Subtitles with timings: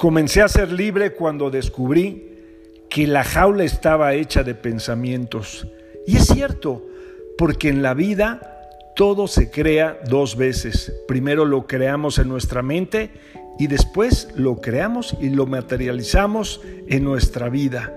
[0.00, 2.26] Comencé a ser libre cuando descubrí
[2.88, 5.66] que la jaula estaba hecha de pensamientos.
[6.06, 6.86] Y es cierto,
[7.36, 10.90] porque en la vida todo se crea dos veces.
[11.06, 13.10] Primero lo creamos en nuestra mente
[13.58, 17.92] y después lo creamos y lo materializamos en nuestra vida.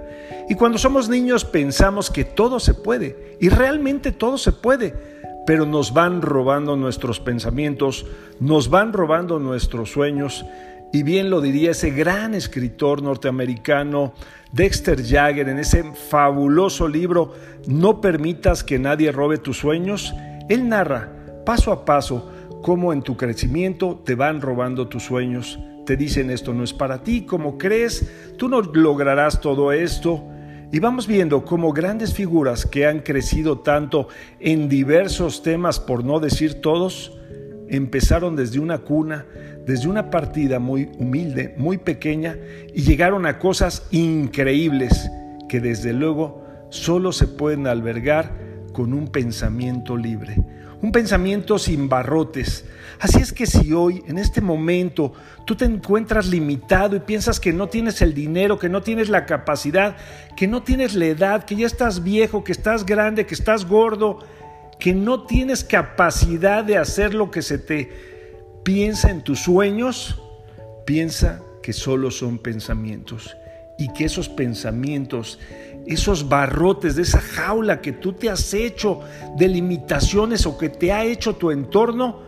[0.49, 4.94] Y cuando somos niños pensamos que todo se puede y realmente todo se puede,
[5.48, 8.05] pero nos van robando nuestros pensamientos,
[8.41, 10.44] nos van robando nuestros sueños.
[10.95, 14.13] Y bien lo diría ese gran escritor norteamericano
[14.52, 17.33] Dexter Jagger en ese fabuloso libro
[17.66, 20.13] No permitas que nadie robe tus sueños.
[20.49, 21.11] Él narra
[21.47, 25.57] paso a paso cómo en tu crecimiento te van robando tus sueños.
[25.88, 30.23] Te dicen esto no es para ti, como crees, tú no lograrás todo esto.
[30.71, 36.19] Y vamos viendo cómo grandes figuras que han crecido tanto en diversos temas, por no
[36.19, 37.17] decir todos,
[37.77, 39.25] empezaron desde una cuna,
[39.66, 42.38] desde una partida muy humilde, muy pequeña,
[42.73, 45.09] y llegaron a cosas increíbles
[45.47, 48.31] que desde luego solo se pueden albergar
[48.73, 50.36] con un pensamiento libre,
[50.81, 52.66] un pensamiento sin barrotes.
[53.00, 55.14] Así es que si hoy, en este momento,
[55.45, 59.25] tú te encuentras limitado y piensas que no tienes el dinero, que no tienes la
[59.25, 59.95] capacidad,
[60.36, 64.19] que no tienes la edad, que ya estás viejo, que estás grande, que estás gordo,
[64.84, 67.89] que no tienes capacidad de hacer lo que se te
[68.64, 70.22] piensa en tus sueños,
[70.86, 73.34] piensa que solo son pensamientos
[73.78, 75.40] y que esos pensamientos,
[75.88, 79.00] esos barrotes de esa jaula que tú te has hecho
[79.38, 82.20] de limitaciones o que te ha hecho tu entorno,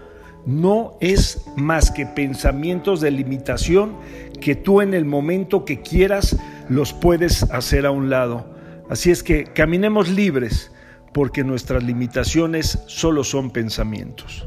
[0.46, 3.98] no es más que pensamientos de limitación
[4.40, 6.38] que tú en el momento que quieras
[6.70, 8.56] los puedes hacer a un lado.
[8.90, 10.72] Así es que caminemos libres
[11.16, 14.46] porque nuestras limitaciones solo son pensamientos.